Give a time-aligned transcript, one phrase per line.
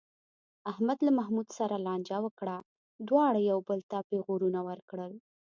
[0.71, 2.57] احمد له محمود سره لانجه وکړه،
[3.07, 5.11] دواړو یو بل ته پېغورونه ورکړل.